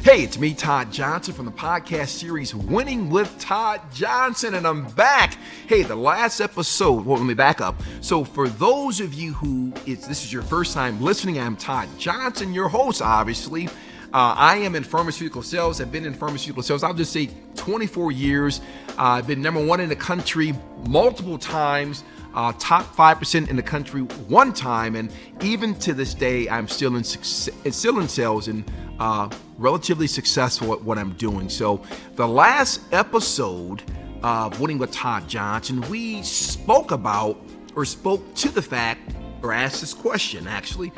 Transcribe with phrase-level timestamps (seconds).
[0.00, 4.86] Hey, it's me, Todd Johnson, from the podcast series Winning with Todd Johnson, and I'm
[4.90, 5.36] back.
[5.66, 7.82] Hey, the last episode, well, let me back up.
[8.00, 11.88] So, for those of you who it's, this is your first time listening, I'm Todd
[11.98, 13.66] Johnson, your host, obviously.
[13.66, 15.80] Uh, I am in pharmaceutical sales.
[15.80, 18.60] I've been in pharmaceutical sales, I'll just say 24 years.
[18.90, 20.54] Uh, I've been number one in the country
[20.86, 24.96] multiple times uh, top 5% in the country one time.
[24.96, 25.10] And
[25.42, 30.82] even to this day, I'm still in, still in sales and uh, relatively successful at
[30.82, 31.48] what I'm doing.
[31.48, 31.82] So,
[32.16, 33.82] the last episode
[34.22, 37.38] of Winning with Todd Johnson, we spoke about
[37.76, 40.88] or spoke to the fact or asked this question actually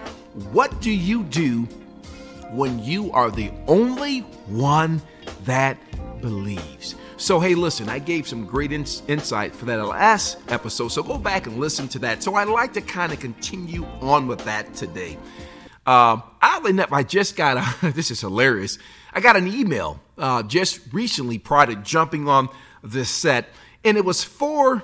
[0.53, 1.65] what do you do
[2.53, 5.03] when you are the only one
[5.45, 5.77] that
[6.21, 6.95] believes?
[7.21, 11.19] So, hey, listen, I gave some great ins- insight for that last episode, so go
[11.19, 12.23] back and listen to that.
[12.23, 15.19] So, I'd like to kind of continue on with that today.
[15.85, 18.79] Um, oddly enough, I just got a, this is hilarious.
[19.13, 22.49] I got an email uh, just recently prior to jumping on
[22.83, 23.51] this set,
[23.85, 24.83] and it was for,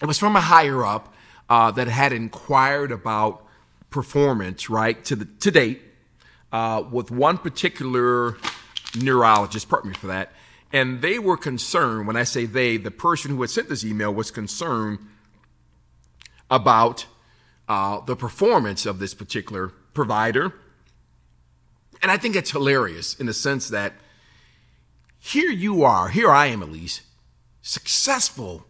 [0.00, 1.12] it was from a higher up
[1.50, 3.44] uh, that had inquired about
[3.90, 5.82] performance, right, to the to date,
[6.52, 8.38] uh, with one particular
[8.96, 10.32] neurologist, pardon me for that,
[10.74, 14.12] and they were concerned, when I say they, the person who had sent this email
[14.12, 14.98] was concerned
[16.50, 17.06] about
[17.68, 20.52] uh, the performance of this particular provider.
[22.02, 23.92] And I think it's hilarious in the sense that
[25.20, 27.02] here you are, here I am at least,
[27.62, 28.66] successful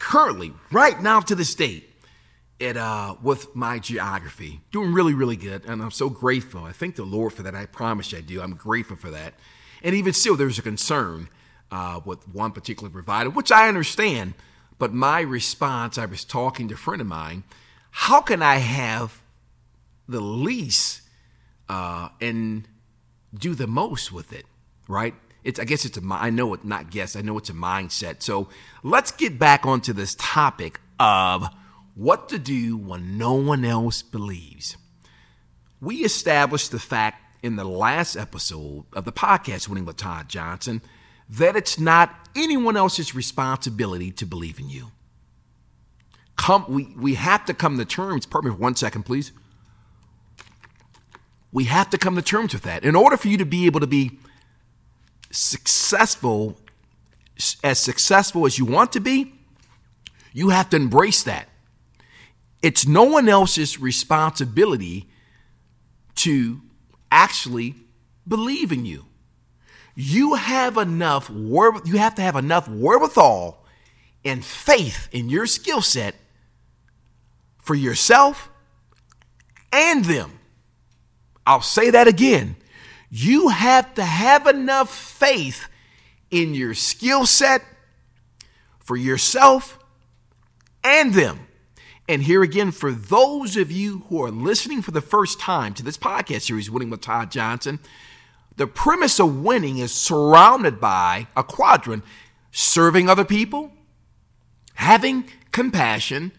[0.00, 1.88] currently, right now to this date,
[2.60, 4.62] at, uh, with my geography.
[4.72, 5.64] Doing really, really good.
[5.64, 6.64] And I'm so grateful.
[6.64, 7.54] I thank the Lord for that.
[7.54, 8.42] I promise you I do.
[8.42, 9.34] I'm grateful for that.
[9.84, 11.28] And even still, there's a concern
[11.70, 14.34] uh, with one particular provider, which I understand.
[14.78, 17.44] But my response, I was talking to a friend of mine,
[17.90, 19.20] how can I have
[20.08, 21.02] the least
[21.68, 22.66] uh, and
[23.32, 24.46] do the most with it,
[24.88, 25.14] right?
[25.44, 28.22] It's, I guess it's a, I know it, not guess, I know it's a mindset.
[28.22, 28.48] So
[28.82, 31.48] let's get back onto this topic of
[31.94, 34.76] what to do when no one else believes.
[35.80, 40.80] We established the fact in the last episode of the podcast, Winning with Todd Johnson,
[41.28, 44.92] that it's not anyone else's responsibility to believe in you.
[46.36, 48.24] Come, we, we have to come to terms.
[48.24, 49.30] Pardon me for one second, please.
[51.52, 52.82] We have to come to terms with that.
[52.82, 54.18] In order for you to be able to be
[55.30, 56.58] successful,
[57.62, 59.34] as successful as you want to be,
[60.32, 61.50] you have to embrace that.
[62.62, 65.10] It's no one else's responsibility
[66.16, 66.62] to
[67.14, 67.76] actually
[68.26, 69.06] believe in you.
[69.94, 73.64] You have enough you have to have enough wherewithal
[74.24, 76.16] and faith in your skill set
[77.62, 78.50] for yourself
[79.72, 80.40] and them.
[81.46, 82.56] I'll say that again.
[83.10, 85.68] You have to have enough faith
[86.30, 87.62] in your skill set
[88.80, 89.78] for yourself
[90.82, 91.38] and them.
[92.08, 95.82] And here again, for those of you who are listening for the first time to
[95.82, 97.80] this podcast series, Winning with Todd Johnson,
[98.56, 102.04] the premise of winning is surrounded by a quadrant
[102.52, 103.72] serving other people,
[104.74, 106.32] having compassion,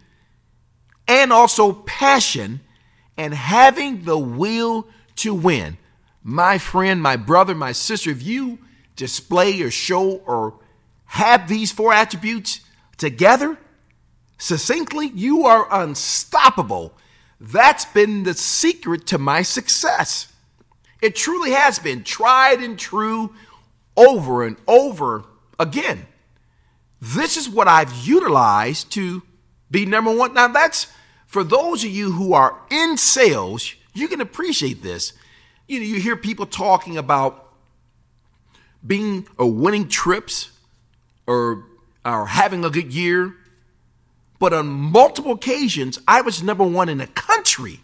[1.08, 2.62] and also passion,
[3.18, 5.78] and having the will to win.
[6.24, 8.59] My friend, my brother, my sister, if you
[8.96, 10.59] display or show or
[11.06, 12.62] have these four attributes
[12.97, 13.58] together,
[14.38, 16.94] Succinctly, you are unstoppable.
[17.40, 20.31] That's been the secret to my success.
[21.01, 23.34] It truly has been tried and true
[23.96, 25.25] over and over
[25.59, 26.07] again.
[27.01, 29.22] This is what I've utilized to
[29.69, 30.34] be number one.
[30.34, 30.88] Now, that's
[31.28, 35.13] for those of you who are in sales, you can appreciate this.
[35.67, 37.53] You know, you hear people talking about
[38.85, 40.52] being or winning trips
[41.28, 41.66] or,
[42.03, 43.35] or having a good year
[44.40, 47.79] but on multiple occasions, I was number one in the country.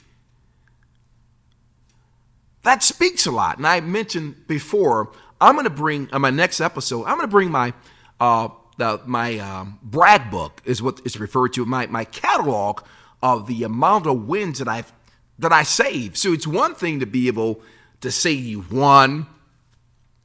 [2.63, 3.57] That speaks a lot.
[3.57, 7.05] And I mentioned before, I'm going to bring on my next episode.
[7.05, 7.73] I'm going to bring my
[8.19, 12.81] uh, the, my um, brag book is what is referred to my my catalog
[13.23, 14.91] of the amount of wins that I've
[15.39, 16.17] that I saved.
[16.17, 17.61] So it's one thing to be able
[18.01, 19.27] to say you won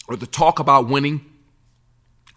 [0.08, 1.24] or to talk about winning.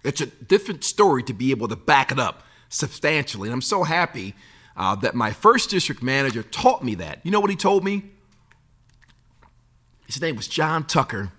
[0.04, 3.50] It's a different story to be able to back it up substantially.
[3.50, 4.36] And I'm so happy
[4.78, 7.20] uh, that my first district manager taught me that.
[7.24, 8.04] You know what he told me?
[10.08, 11.32] His name was John Tucker.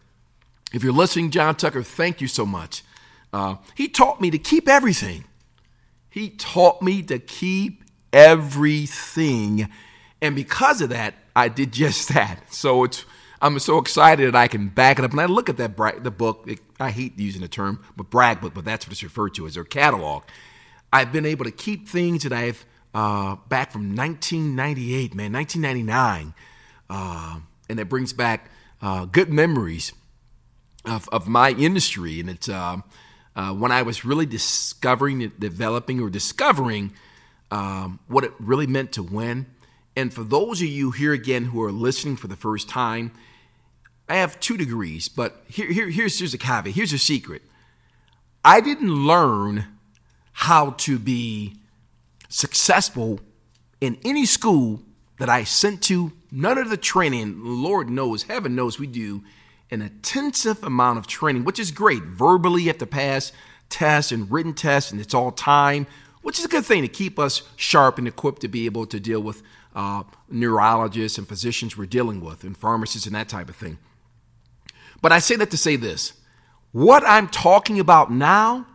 [0.72, 2.84] If you're listening, John Tucker, thank you so much.
[3.32, 5.24] Uh, he taught me to keep everything.
[6.08, 9.68] He taught me to keep everything.
[10.20, 12.52] And because of that, I did just that.
[12.52, 13.04] So it's
[13.42, 15.12] I'm so excited that I can back it up.
[15.12, 16.44] And I look at that bra- the book.
[16.46, 19.46] It, I hate using the term, but brag book, but that's what it's referred to
[19.46, 20.24] as their catalog.
[20.92, 26.34] I've been able to keep things that I've uh, back from 1998, man, 1999,
[26.88, 28.50] uh, and it brings back
[28.82, 29.92] uh, good memories
[30.84, 32.18] of, of my industry.
[32.18, 32.78] And it's uh,
[33.36, 36.92] uh, when I was really discovering, developing, or discovering
[37.50, 39.46] um, what it really meant to win.
[39.96, 43.12] And for those of you here again who are listening for the first time,
[44.08, 46.74] I have two degrees, but here, here, here's, here's a caveat.
[46.74, 47.42] Here's a secret.
[48.44, 49.66] I didn't learn
[50.32, 51.56] how to be
[52.28, 53.20] successful
[53.80, 54.82] in any school
[55.18, 56.12] that I sent to.
[56.30, 59.22] None of the training, Lord knows, heaven knows, we do
[59.70, 62.02] an intensive amount of training, which is great.
[62.02, 63.32] Verbally, you have to pass
[63.68, 65.86] tests and written tests, and it's all time,
[66.22, 68.98] which is a good thing to keep us sharp and equipped to be able to
[68.98, 69.42] deal with
[69.74, 73.78] uh, neurologists and physicians we're dealing with, and pharmacists and that type of thing.
[75.00, 76.14] But I say that to say this
[76.72, 78.66] what I'm talking about now,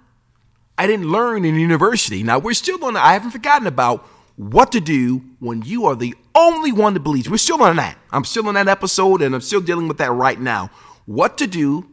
[0.77, 2.23] I didn't learn in university.
[2.23, 4.05] Now, we're still on, I haven't forgotten about
[4.35, 7.29] what to do when you are the only one that believes.
[7.29, 7.97] We're still on that.
[8.11, 10.69] I'm still on that episode and I'm still dealing with that right now.
[11.05, 11.87] What to do,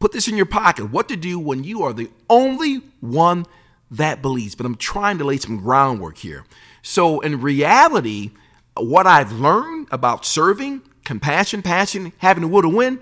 [0.00, 3.46] put this in your pocket, what to do when you are the only one
[3.90, 4.54] that believes.
[4.54, 6.46] But I'm trying to lay some groundwork here.
[6.80, 8.30] So, in reality,
[8.76, 13.00] what I've learned about serving, compassion, passion, having the will to win,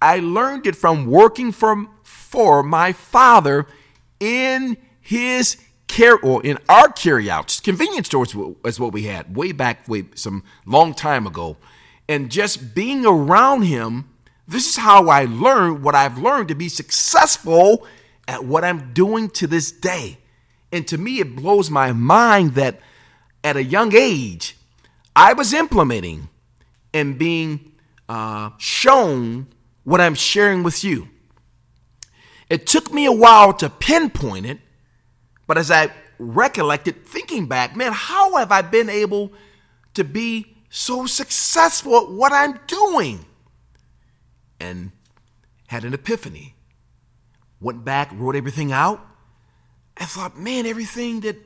[0.00, 3.68] I learned it from working from for my father
[4.22, 5.56] in his
[5.88, 7.60] care or in our carryouts.
[7.60, 8.34] Convenience stores
[8.64, 11.56] is what we had way back, way some long time ago,
[12.08, 14.08] and just being around him.
[14.46, 17.86] This is how I learned what I've learned to be successful
[18.28, 20.18] at what I'm doing to this day.
[20.70, 22.80] And to me, it blows my mind that
[23.44, 24.56] at a young age,
[25.14, 26.28] I was implementing
[26.94, 27.72] and being
[28.08, 29.48] uh, shown
[29.84, 31.08] what I'm sharing with you.
[32.52, 34.58] It took me a while to pinpoint it,
[35.46, 39.32] but as I recollected, thinking back, man, how have I been able
[39.94, 43.24] to be so successful at what I'm doing?
[44.60, 44.92] And
[45.68, 46.54] had an epiphany.
[47.58, 49.00] Went back, wrote everything out.
[49.96, 51.38] I thought, man, everything that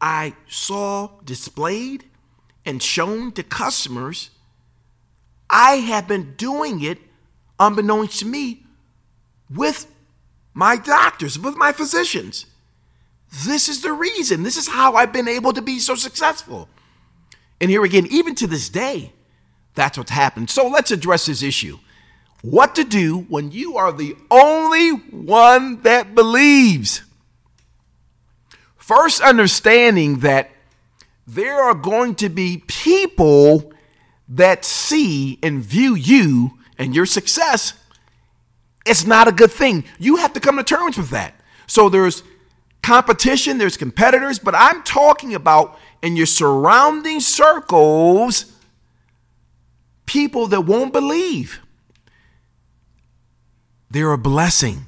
[0.00, 2.06] I saw displayed
[2.66, 4.30] and shown to customers
[5.48, 6.98] I have been doing it,
[7.60, 8.64] unbeknownst to me,
[9.54, 9.86] with
[10.54, 12.46] my doctors, with my physicians.
[13.44, 14.42] This is the reason.
[14.42, 16.68] This is how I've been able to be so successful.
[17.60, 19.12] And here again, even to this day,
[19.74, 20.50] that's what's happened.
[20.50, 21.78] So let's address this issue.
[22.42, 27.02] What to do when you are the only one that believes.
[28.76, 30.50] First, understanding that
[31.26, 33.72] there are going to be people
[34.28, 37.74] that see and view you and your success,
[38.86, 39.84] it's not a good thing.
[39.98, 41.34] You have to come to terms with that.
[41.66, 42.22] So there's
[42.82, 48.52] competition, there's competitors, but I'm talking about in your surrounding circles,
[50.06, 51.60] people that won't believe.
[53.90, 54.86] They're a blessing.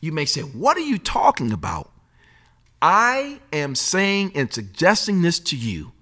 [0.00, 1.90] You may say, What are you talking about?
[2.80, 5.92] I am saying and suggesting this to you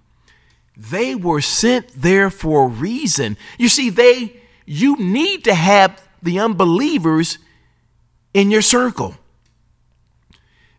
[0.81, 3.37] they were sent there for a reason.
[3.59, 7.39] You see, they you need to have the unbelievers
[8.35, 9.15] in your circle.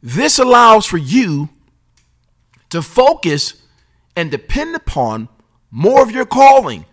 [0.02, 1.50] This allows for you
[2.70, 3.62] to focus
[4.16, 5.30] and depend upon
[5.70, 6.86] more of your calling,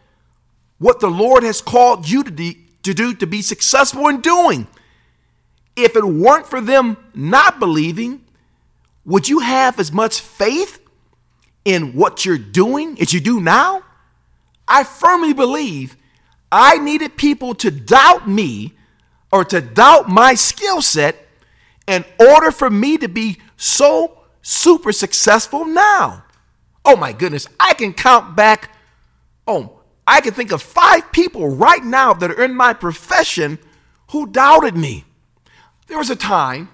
[0.79, 4.67] what the Lord has called you to, de- to do to be successful in doing.
[5.77, 8.25] If it weren't for them not believing,
[9.05, 10.81] would you have as much faith
[11.65, 13.83] in what you're doing as you do now,
[14.67, 15.97] I firmly believe
[16.51, 18.75] I needed people to doubt me
[19.31, 21.27] or to doubt my skill set
[21.87, 26.25] in order for me to be so super successful now.
[26.85, 28.71] Oh my goodness, I can count back.
[29.47, 33.59] Oh, I can think of five people right now that are in my profession
[34.13, 35.05] who doubted me.
[35.87, 36.71] There was a time,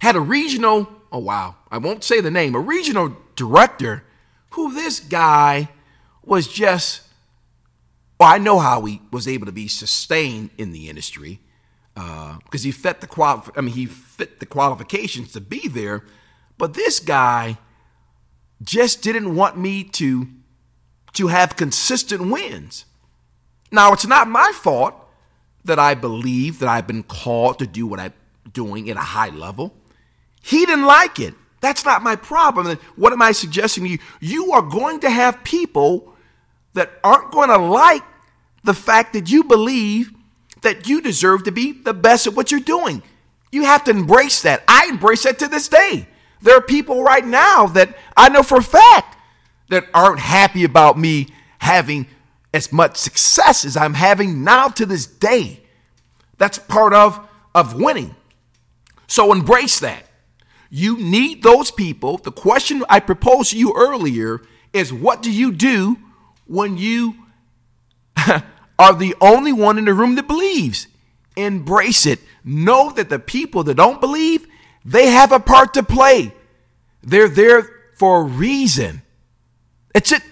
[0.00, 4.04] had a regional, oh wow, I won't say the name, a regional director
[4.50, 5.70] who this guy
[6.22, 7.02] was just
[8.22, 11.40] well, I know how he was able to be sustained in the industry
[11.94, 13.44] because uh, he fit the qual.
[13.56, 16.04] I mean, he fit the qualifications to be there.
[16.56, 17.58] But this guy
[18.62, 20.28] just didn't want me to
[21.14, 22.84] to have consistent wins.
[23.72, 24.94] Now, it's not my fault
[25.64, 28.14] that I believe that I've been called to do what I'm
[28.52, 29.74] doing at a high level.
[30.40, 31.34] He didn't like it.
[31.60, 32.78] That's not my problem.
[32.94, 33.98] What am I suggesting to you?
[34.20, 36.14] You are going to have people
[36.74, 38.04] that aren't going to like
[38.64, 40.12] the fact that you believe
[40.62, 43.02] that you deserve to be the best at what you're doing.
[43.50, 44.62] You have to embrace that.
[44.66, 46.08] I embrace that to this day.
[46.40, 49.16] There are people right now that I know for a fact
[49.68, 51.28] that aren't happy about me
[51.58, 52.06] having
[52.54, 55.60] as much success as I'm having now to this day.
[56.38, 58.14] That's part of, of winning.
[59.06, 60.04] So embrace that.
[60.70, 62.18] You need those people.
[62.18, 64.40] The question I proposed to you earlier
[64.72, 65.98] is what do you do
[66.46, 67.14] when you
[68.78, 70.86] are the only one in the room that believes?
[71.36, 72.20] Embrace it.
[72.44, 74.46] Know that the people that don't believe,
[74.84, 76.34] they have a part to play.
[77.02, 79.02] They're there for a reason.
[79.94, 80.22] It's it.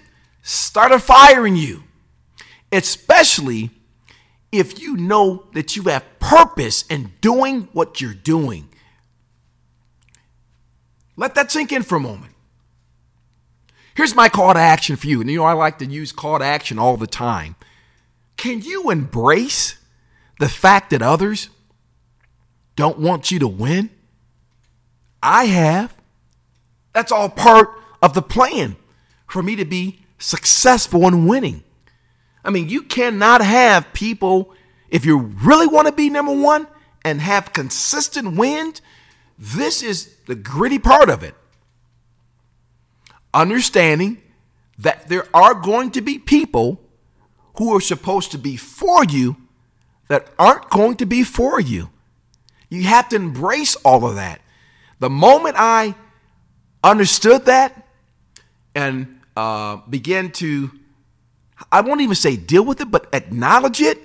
[0.42, 1.84] Start a fire in you,
[2.72, 3.70] especially
[4.50, 8.68] if you know that you have purpose in doing what you're doing.
[11.16, 12.32] Let that sink in for a moment.
[13.94, 15.20] Here's my call to action for you.
[15.20, 17.56] And you know, I like to use call to action all the time.
[18.40, 19.76] Can you embrace
[20.38, 21.50] the fact that others
[22.74, 23.90] don't want you to win?
[25.22, 25.94] I have.
[26.94, 27.68] That's all part
[28.00, 28.76] of the plan
[29.26, 31.64] for me to be successful in winning.
[32.42, 34.54] I mean, you cannot have people,
[34.88, 36.66] if you really want to be number one
[37.04, 38.80] and have consistent wins,
[39.38, 41.34] this is the gritty part of it.
[43.34, 44.22] Understanding
[44.78, 46.80] that there are going to be people
[47.60, 49.36] who are supposed to be for you
[50.08, 51.90] that aren't going to be for you.
[52.70, 54.40] You have to embrace all of that.
[54.98, 55.94] The moment I
[56.82, 57.86] understood that
[58.74, 60.70] and uh, began to,
[61.70, 63.98] I won't even say deal with it, but acknowledge it,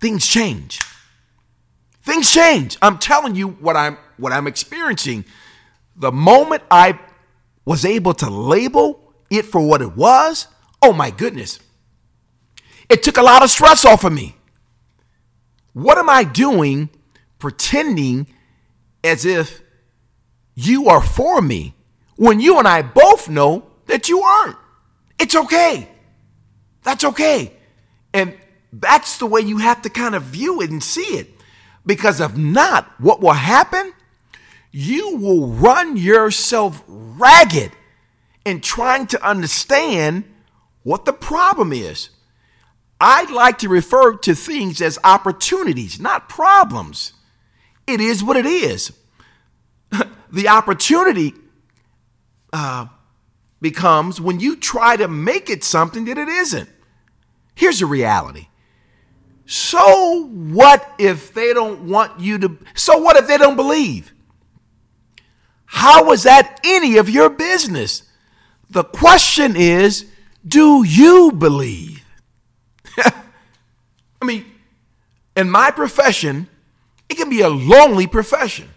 [0.00, 0.80] things change.
[2.02, 2.78] Things change.
[2.82, 5.24] I'm telling you what I'm what I'm experiencing.
[5.94, 6.98] The moment I
[7.64, 10.48] was able to label it for what it was,
[10.82, 11.60] oh my goodness.
[12.88, 14.36] It took a lot of stress off of me.
[15.72, 16.88] What am I doing
[17.38, 18.26] pretending
[19.04, 19.60] as if
[20.54, 21.74] you are for me
[22.16, 24.56] when you and I both know that you aren't?
[25.18, 25.88] It's okay.
[26.82, 27.52] That's okay.
[28.12, 28.34] And
[28.72, 31.28] that's the way you have to kind of view it and see it.
[31.84, 33.92] Because if not, what will happen?
[34.70, 37.72] You will run yourself ragged
[38.44, 40.24] in trying to understand
[40.82, 42.10] what the problem is.
[43.00, 47.12] I'd like to refer to things as opportunities, not problems.
[47.86, 48.92] It is what it is.
[50.32, 51.34] the opportunity
[52.52, 52.86] uh,
[53.60, 56.68] becomes when you try to make it something that it isn't.
[57.54, 58.48] Here's the reality
[59.50, 62.58] so what if they don't want you to?
[62.74, 64.12] So what if they don't believe?
[65.64, 68.02] How is that any of your business?
[68.68, 70.04] The question is,
[70.46, 72.04] do you believe?
[74.22, 74.44] I mean,
[75.36, 76.48] in my profession,
[77.08, 78.68] it can be a lonely profession.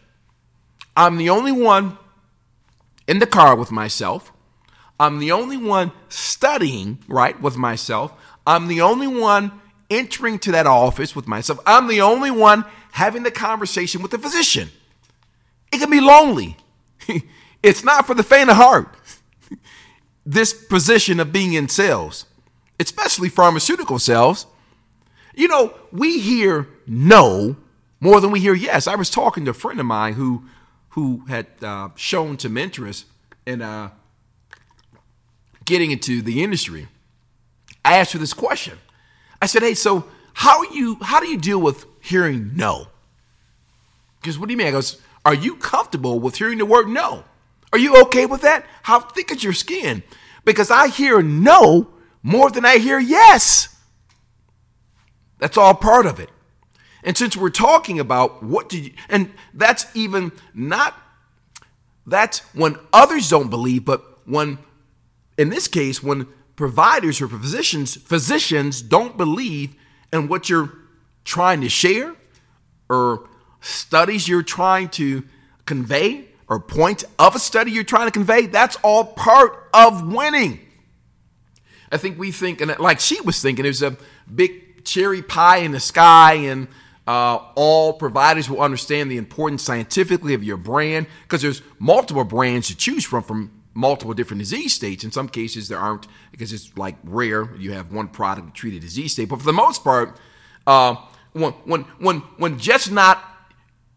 [0.96, 1.98] I'm the only one
[3.08, 4.32] in the car with myself.
[5.00, 8.13] I'm the only one studying, right, with myself.
[8.46, 9.51] I'm the only one
[9.90, 11.60] entering to that office with myself.
[11.66, 14.70] I'm the only one having the conversation with the physician.
[15.72, 16.58] It can be lonely.
[17.63, 18.96] it's not for the faint of heart.
[20.25, 22.25] this position of being in sales,
[22.81, 24.47] especially pharmaceutical sales.
[25.35, 27.55] You know, we hear no
[28.00, 28.88] more than we hear yes.
[28.88, 30.45] I was talking to a friend of mine who
[30.89, 33.05] who had uh, shown some interest
[33.45, 33.91] in uh,
[35.63, 36.88] getting into the industry.
[37.85, 38.77] I asked her this question.
[39.41, 42.88] I said, "Hey, so how you how do you deal with hearing no?"
[44.19, 44.67] Because what do you mean?
[44.67, 47.23] I goes, "Are you comfortable with hearing the word no?
[47.71, 48.65] Are you okay with that?
[48.83, 50.03] How thick is your skin?"
[50.43, 51.93] Because I hear no
[52.24, 53.75] more than I hear yes.
[55.40, 56.30] That's all part of it.
[57.04, 60.96] And since we're talking about what do you, and that's even not,
[62.06, 64.60] that's when others don't believe, but when,
[65.38, 66.28] in this case, when
[66.62, 69.74] providers or physicians physicians don't believe
[70.13, 70.72] in what you're
[71.24, 72.13] trying to share
[72.88, 73.28] or
[73.62, 75.24] studies you're trying to
[75.66, 80.60] convey or point of a study you're trying to convey that's all part of winning
[81.91, 83.95] i think we think and like she was thinking there's a
[84.33, 86.67] big cherry pie in the sky and
[87.07, 92.67] uh, all providers will understand the importance scientifically of your brand because there's multiple brands
[92.67, 95.03] to choose from from multiple different disease states.
[95.03, 97.55] In some cases, there aren't because it's like rare.
[97.55, 100.17] You have one product to treat a disease state, but for the most part,
[100.67, 100.95] uh,
[101.33, 103.24] when when when when just not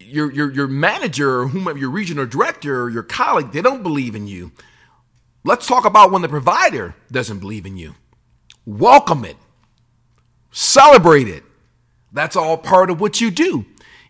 [0.00, 4.14] your your your manager or whomever your regional director or your colleague, they don't believe
[4.14, 4.52] in you.
[5.44, 7.94] Let's talk about when the provider doesn't believe in you.
[8.66, 9.36] welcome it,
[10.50, 11.44] celebrate it.
[12.12, 13.66] That's all part of what you do.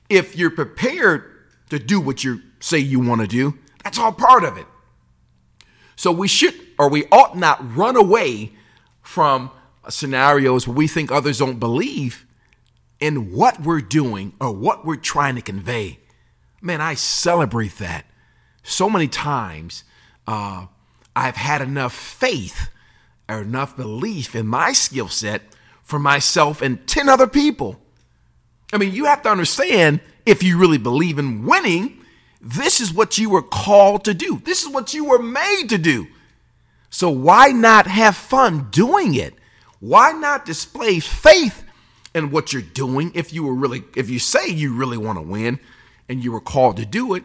[0.08, 1.24] If you're prepared
[1.70, 4.66] to do what you say you want to do, that's all part of it.
[5.96, 8.52] So we should or we ought not run away
[9.02, 9.50] from
[9.88, 12.26] scenarios where we think others don't believe
[13.00, 15.98] in what we're doing or what we're trying to convey.
[16.60, 18.06] Man, I celebrate that.
[18.62, 19.84] So many times,
[20.26, 20.66] uh,
[21.16, 22.68] I've had enough faith
[23.28, 25.42] or enough belief in my skill set
[25.82, 27.80] for myself and 10 other people.
[28.72, 32.00] I mean, you have to understand if you really believe in winning,
[32.40, 34.40] this is what you were called to do.
[34.44, 36.06] This is what you were made to do.
[36.90, 39.34] So why not have fun doing it?
[39.80, 41.64] Why not display faith
[42.14, 45.22] in what you're doing if you were really if you say you really want to
[45.22, 45.58] win
[46.08, 47.24] and you were called to do it?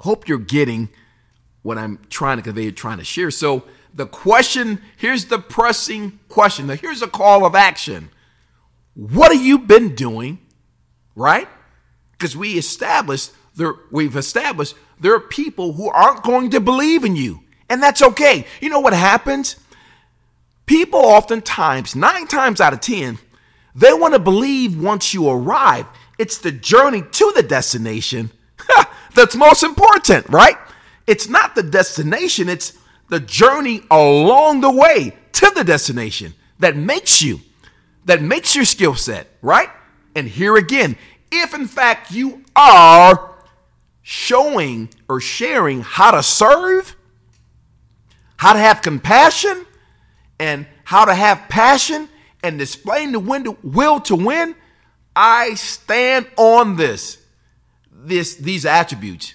[0.00, 0.88] Hope you're getting
[1.62, 3.30] what I'm trying to convey, trying to share.
[3.30, 3.64] So
[3.94, 6.66] the question, here's the pressing question.
[6.66, 8.10] Now here's a call of action.
[8.94, 10.38] What have you been doing?
[11.14, 11.48] Right?
[12.12, 17.16] Because we established there we've established there are people who aren't going to believe in
[17.16, 17.40] you.
[17.68, 18.46] And that's okay.
[18.60, 19.56] You know what happens?
[20.66, 23.18] People oftentimes, nine times out of 10,
[23.74, 25.86] they want to believe once you arrive.
[26.18, 28.30] It's the journey to the destination
[29.14, 30.56] that's most important, right?
[31.10, 37.20] It's not the destination, it's the journey along the way to the destination that makes
[37.20, 37.40] you,
[38.04, 39.68] that makes your skill set, right?
[40.14, 40.96] And here again,
[41.32, 43.34] if in fact you are
[44.02, 46.94] showing or sharing how to serve,
[48.36, 49.66] how to have compassion
[50.38, 52.08] and how to have passion
[52.44, 54.54] and displaying the will to win,
[55.16, 57.18] I stand on this,
[57.90, 59.34] this these attributes.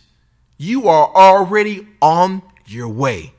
[0.58, 3.34] You are already on your way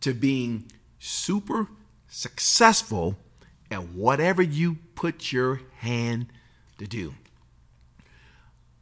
[0.00, 1.68] to being super
[2.08, 3.16] successful
[3.70, 6.26] at whatever you put your hand
[6.78, 7.14] to do.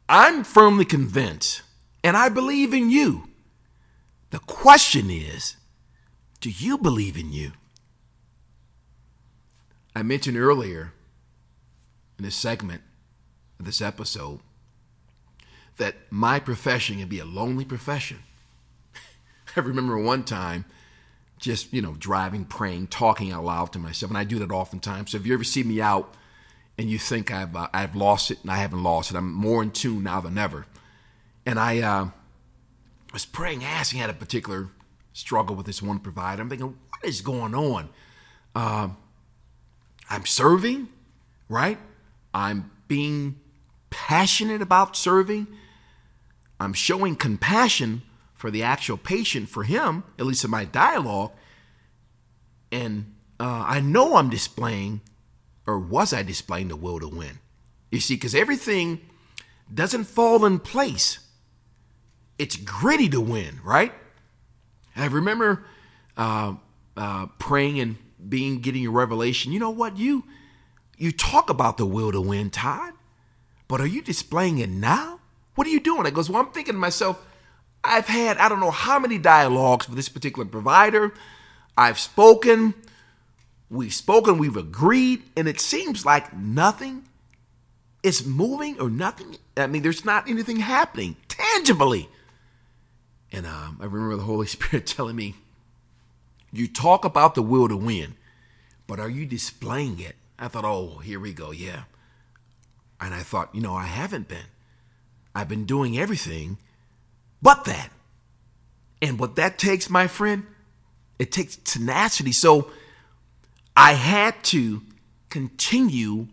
[0.07, 1.61] I'm firmly convinced,
[2.03, 3.29] and I believe in you.
[4.31, 5.55] The question is,
[6.41, 7.51] do you believe in you?
[9.95, 10.93] I mentioned earlier
[12.17, 12.81] in this segment
[13.59, 14.39] of this episode
[15.79, 18.19] that my profession can be a lonely profession.
[19.55, 20.65] I remember one time
[21.39, 25.11] just, you know, driving, praying, talking out loud to myself, and I do that oftentimes.
[25.11, 26.13] So if you ever see me out
[26.77, 29.63] and you think I've uh, I've lost it, and I haven't lost it, I'm more
[29.63, 30.65] in tune now than ever.
[31.45, 32.09] And I uh,
[33.13, 34.69] was praying, asking had a particular
[35.13, 36.41] struggle with this one provider.
[36.41, 37.89] I'm thinking, what is going on?
[38.53, 38.89] Uh,
[40.09, 40.89] I'm serving,
[41.47, 41.77] right?
[42.33, 43.39] I'm being
[43.89, 45.47] passionate about serving.
[46.59, 48.01] I'm showing compassion
[48.35, 51.31] for the actual patient, for him, at least in my dialogue.
[52.71, 55.01] And uh, I know I'm displaying,
[55.65, 57.39] or was I displaying the will to win?
[57.91, 59.01] You see, because everything
[59.73, 61.19] doesn't fall in place.
[62.37, 63.93] It's gritty to win, right?
[64.95, 65.65] And I remember
[66.15, 66.55] uh,
[66.95, 69.51] uh, praying and being getting a revelation.
[69.51, 69.97] You know what?
[69.97, 70.23] You
[70.97, 72.93] you talk about the will to win, Todd,
[73.67, 75.18] but are you displaying it now?
[75.59, 76.05] What are you doing?
[76.05, 77.21] I goes, well, I'm thinking to myself,
[77.83, 81.13] I've had I don't know how many dialogues with this particular provider.
[81.77, 82.73] I've spoken,
[83.69, 87.03] we've spoken, we've agreed, and it seems like nothing
[88.03, 89.35] is moving or nothing.
[89.57, 92.07] I mean, there's not anything happening tangibly.
[93.33, 95.35] And um, I remember the Holy Spirit telling me,
[96.53, 98.15] You talk about the will to win,
[98.87, 100.15] but are you displaying it?
[100.39, 101.51] I thought, Oh, here we go.
[101.51, 101.83] Yeah.
[103.01, 104.47] And I thought, You know, I haven't been.
[105.39, 106.57] I've been doing everything
[107.41, 107.91] but that.
[109.01, 110.45] And what that takes, my friend,
[111.17, 112.33] it takes tenacity.
[112.33, 112.69] So
[113.75, 114.81] I had to
[115.29, 116.27] continue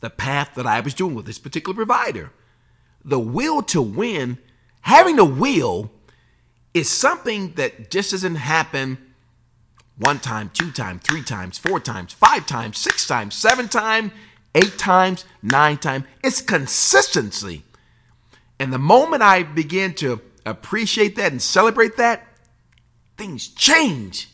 [0.00, 2.32] the path that I was doing with this particular provider.
[3.04, 4.38] The will to win,
[4.80, 5.90] having the will
[6.72, 8.96] is something that just doesn't happen
[9.98, 14.12] one time, two times, three times, four times, five times, six times, seven times,
[14.54, 16.04] eight times, nine times.
[16.24, 17.64] It's consistency.
[18.60, 22.26] And the moment I began to appreciate that and celebrate that,
[23.16, 24.30] things change.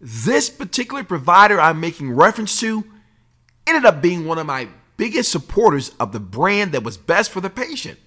[0.00, 2.84] This particular provider I'm making reference to
[3.66, 7.40] ended up being one of my biggest supporters of the brand that was best for
[7.40, 7.98] the patient.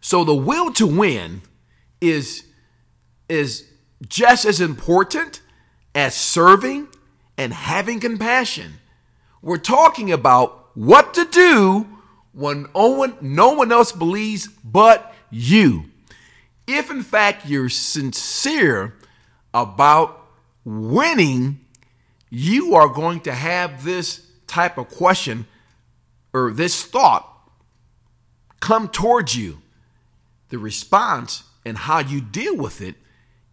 [0.00, 1.42] So the will to win
[2.00, 2.44] is
[3.28, 3.68] is
[4.06, 5.40] just as important
[5.94, 6.88] as serving
[7.38, 8.74] and having compassion.
[9.40, 11.91] We're talking about what to do
[12.32, 15.84] when no one, else believes but you.
[16.66, 18.94] If in fact you're sincere
[19.52, 20.26] about
[20.64, 21.60] winning,
[22.30, 25.46] you are going to have this type of question
[26.32, 27.28] or this thought
[28.60, 29.60] come towards you.
[30.48, 32.96] The response and how you deal with it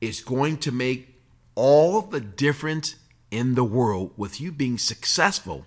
[0.01, 1.15] is going to make
[1.55, 2.95] all the difference
[3.31, 5.65] in the world with you being successful.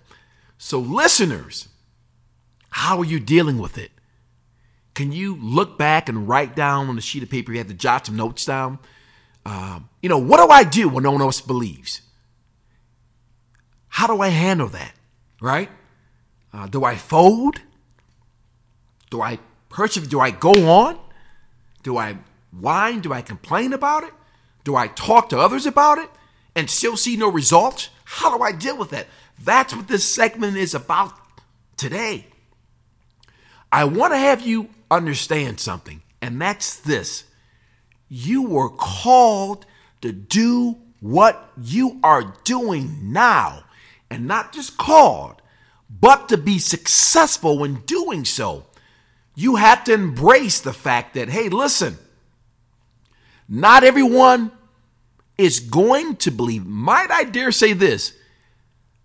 [0.57, 1.67] So, listeners,
[2.73, 3.91] how are you dealing with it?
[4.95, 7.51] Can you look back and write down on a sheet of paper?
[7.51, 8.79] You have to jot some notes down.
[9.45, 12.01] Uh, you know, what do I do when no one else believes?
[13.89, 14.93] How do I handle that?
[15.39, 15.69] Right?
[16.51, 17.61] Uh, do I fold?
[19.11, 19.37] Do I
[19.69, 20.09] persevere?
[20.09, 20.97] Do I go on?
[21.83, 22.17] Do I
[22.51, 23.01] whine?
[23.01, 24.13] Do I complain about it?
[24.63, 26.09] Do I talk to others about it
[26.55, 27.89] and still see no results?
[28.03, 29.05] How do I deal with that?
[29.43, 31.13] That's what this segment is about
[31.77, 32.32] today.
[33.73, 37.23] I want to have you understand something, and that's this
[38.07, 39.65] you were called
[40.01, 43.63] to do what you are doing now,
[44.11, 45.41] and not just called,
[45.89, 48.67] but to be successful in doing so.
[49.33, 51.97] You have to embrace the fact that, hey, listen,
[53.49, 54.51] not everyone
[55.35, 56.67] is going to believe.
[56.67, 58.13] Might I dare say this?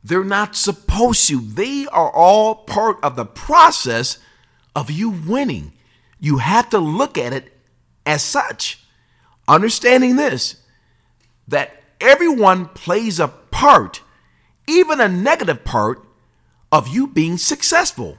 [0.05, 1.41] They're not supposed to.
[1.41, 4.19] They are all part of the process
[4.75, 5.73] of you winning.
[6.21, 7.53] You have to look at it
[8.07, 8.85] as such.
[9.47, 10.57] Understanding this,
[11.47, 14.03] that everyone plays a part,
[14.67, 16.05] even a negative part,
[16.71, 18.19] of you being successful.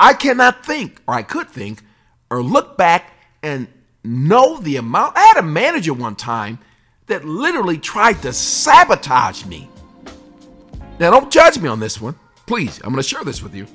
[0.00, 1.82] I cannot think, or I could think,
[2.30, 3.68] or look back and
[4.02, 5.16] know the amount.
[5.16, 6.58] I had a manager one time
[7.06, 9.68] that literally tried to sabotage me.
[10.98, 12.14] Now, don't judge me on this one.
[12.46, 13.66] Please, I'm going to share this with you.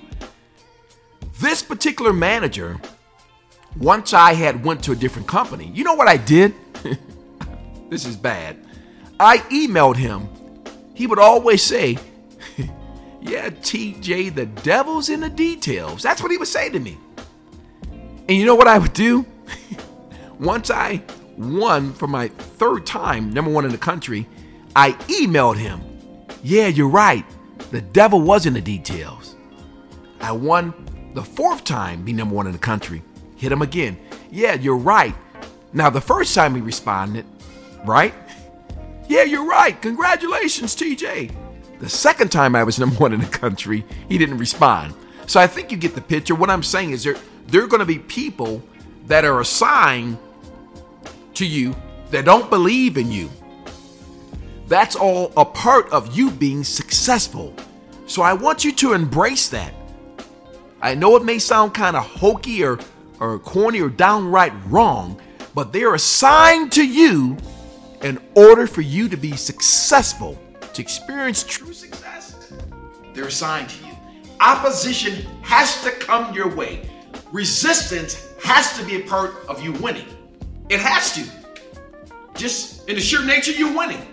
[1.40, 2.80] This particular manager,
[3.78, 6.56] once I had went to a different company, you know what I did?
[7.90, 8.58] this is bad.
[9.20, 10.30] I emailed him.
[10.94, 11.98] He would always say,
[13.22, 16.02] Yeah, TJ, the devil's in the details.
[16.02, 16.98] That's what he would say to me.
[18.30, 19.26] And you know what I would do?
[20.40, 21.04] Once I
[21.38, 24.28] won for my third time, number one in the country,
[24.76, 25.82] I emailed him.
[26.42, 27.26] Yeah, you're right.
[27.72, 29.36] The devil was in the details.
[30.22, 30.72] I won
[31.18, 33.02] the fourth time, be number one in the country.
[33.38, 33.98] Hit him again.
[34.30, 35.16] Yeah, you're right.
[35.74, 37.26] Now, the first time he responded,
[37.84, 38.14] right?
[39.10, 39.82] Yeah, you're right.
[39.82, 41.34] Congratulations, TJ.
[41.80, 44.94] The second time I was number one in the country, he didn't respond.
[45.28, 46.36] So I think you get the picture.
[46.36, 47.16] What I'm saying is there,
[47.48, 48.62] there are going to be people
[49.06, 50.18] that are assigned
[51.36, 51.74] to you
[52.12, 53.30] that don't believe in you.
[54.68, 57.56] That's all a part of you being successful.
[58.08, 59.74] So I want you to embrace that.
[60.82, 62.80] I know it may sound kind of hokey or,
[63.20, 65.20] or corny or downright wrong,
[65.56, 67.36] but they're assigned to you
[68.04, 70.38] in order for you to be successful,
[70.74, 72.54] to experience true success.
[73.14, 73.94] They're assigned to you.
[74.40, 76.88] Opposition has to come your way.
[77.32, 80.08] Resistance has to be a part of you winning.
[80.70, 81.26] It has to.
[82.36, 84.06] Just in the sheer nature, you're winning.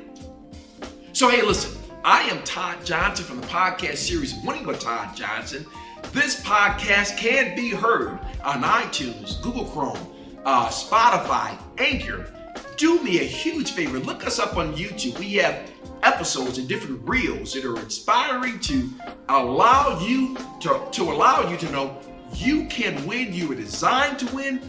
[1.12, 5.66] So, hey, listen, I am Todd Johnson from the podcast series Winning with Todd Johnson.
[6.14, 9.98] This podcast can be heard on iTunes, Google Chrome,
[10.44, 12.33] uh, Spotify, Anchor.
[12.77, 15.18] Do me a huge favor, look us up on YouTube.
[15.18, 15.68] We have
[16.05, 18.88] episodes and different reels that are inspiring to
[19.29, 21.98] allow you to, to allow you to know
[22.33, 23.33] you can win.
[23.33, 24.61] You are designed to win,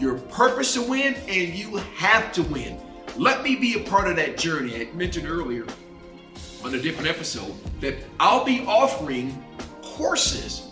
[0.00, 2.80] your purpose to win, and you have to win.
[3.18, 4.74] Let me be a part of that journey.
[4.80, 5.66] I mentioned earlier
[6.64, 9.44] on a different episode that I'll be offering
[9.82, 10.70] courses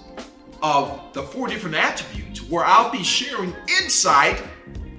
[0.63, 4.43] of the four different attributes where I'll be sharing insight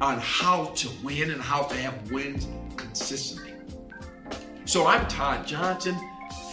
[0.01, 3.53] on how to win and how to have wins consistently.
[4.65, 5.95] So I'm Todd Johnson.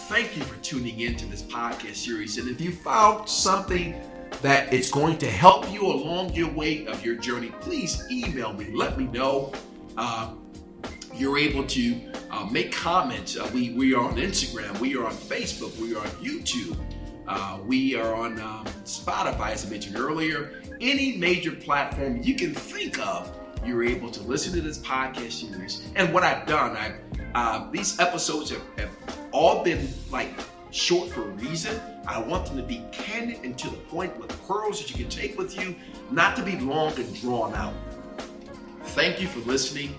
[0.07, 2.37] Thank you for tuning in to this podcast series.
[2.37, 3.95] And if you found something
[4.41, 8.71] that is going to help you along your way of your journey, please email me.
[8.73, 9.53] Let me know.
[9.97, 10.33] Uh,
[11.13, 13.37] you're able to uh, make comments.
[13.37, 16.77] Uh, we, we are on Instagram, we are on Facebook, we are on YouTube,
[17.31, 20.61] uh, we are on um, Spotify, as I mentioned earlier.
[20.81, 23.33] Any major platform you can think of,
[23.65, 25.87] you're able to listen to this podcast series.
[25.95, 26.95] And what I've done, I've
[27.33, 28.89] uh, these episodes have, have
[29.31, 30.29] all been like
[30.71, 31.79] short for a reason.
[32.05, 35.09] I want them to be candid and to the point with pearls that you can
[35.09, 35.75] take with you,
[36.09, 37.73] not to be long and drawn out.
[38.87, 39.95] Thank you for listening.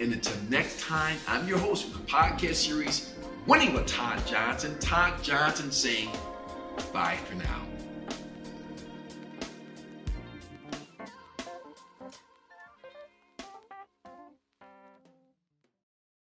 [0.00, 3.14] And until next time, I'm your host for the podcast series,
[3.48, 4.78] Winning with Todd Johnson.
[4.78, 6.10] Todd Johnson saying
[6.92, 7.67] bye for now.